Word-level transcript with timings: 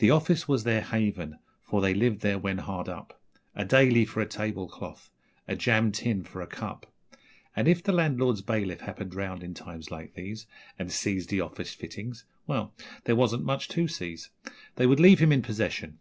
The 0.00 0.10
office 0.10 0.46
was 0.46 0.64
their 0.64 0.82
haven, 0.82 1.38
for 1.62 1.80
they 1.80 1.94
lived 1.94 2.20
there 2.20 2.38
when 2.38 2.58
hard 2.58 2.90
up 2.90 3.18
A 3.56 3.64
'daily' 3.64 4.04
for 4.04 4.20
a 4.20 4.26
table 4.26 4.68
cloth 4.68 5.08
a 5.48 5.56
jam 5.56 5.92
tin 5.92 6.24
for 6.24 6.42
a 6.42 6.46
cup; 6.46 6.84
And 7.56 7.66
if 7.66 7.82
the 7.82 7.90
landlord's 7.92 8.42
bailiff 8.42 8.82
happened 8.82 9.14
round 9.14 9.42
in 9.42 9.54
times 9.54 9.90
like 9.90 10.12
these 10.12 10.46
And 10.78 10.92
seized 10.92 11.30
the 11.30 11.40
office 11.40 11.72
fittings 11.72 12.26
well, 12.46 12.74
there 13.04 13.16
wasn't 13.16 13.44
much 13.44 13.68
to 13.68 13.88
seize 13.88 14.28
They 14.76 14.84
would 14.86 15.00
leave 15.00 15.20
him 15.20 15.32
in 15.32 15.40
possession. 15.40 15.96